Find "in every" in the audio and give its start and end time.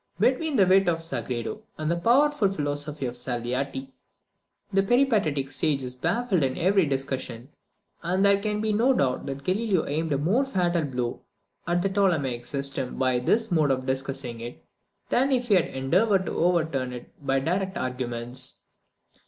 6.41-6.87